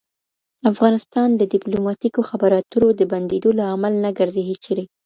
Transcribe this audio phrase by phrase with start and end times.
[0.71, 4.85] افغانستان د ډیپلوماتیکو خبرو اترو د بندېدو لامل نه ګرځي هېچيرې.